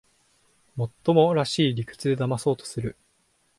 [0.75, 2.97] もっともらしい理屈でだまそうとする